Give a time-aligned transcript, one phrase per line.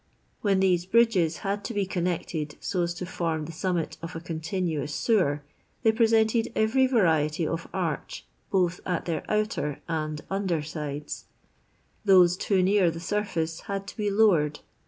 [0.41, 4.15] When these bridges had to be connected so as to f rm the summit of
[4.15, 5.43] a continuous sewer,
[5.83, 11.25] they presented every variety of arch, both at their outt r and under sides;
[12.03, 14.61] those too near the surface had to l)e lowered.